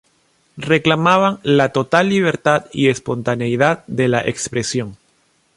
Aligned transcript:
Reclamaban 0.57 1.39
la 1.43 1.69
total 1.73 2.09
libertad 2.09 2.65
y 2.73 2.89
espontaneidad 2.89 3.83
de 3.85 4.07
la 4.07 4.21
expresión. 4.27 4.97